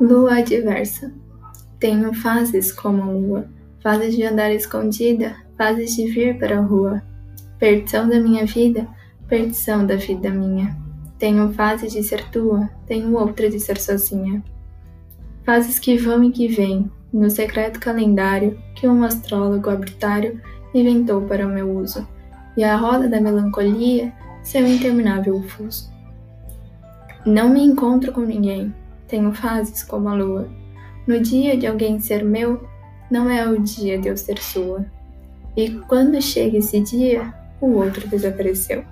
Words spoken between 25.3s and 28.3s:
fuso. Não me encontro com